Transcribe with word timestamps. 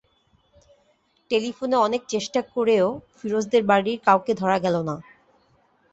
টেলিফোনে 1.31 1.77
অনেক 1.77 2.01
চেষ্টা 2.09 2.39
করেও 2.53 2.87
ফিরোজদের 3.17 3.63
বাড়ির 3.63 3.97
কাউকে 4.07 4.31
ধরা 4.33 4.57
গেল 4.65 4.75
না। 4.89 4.95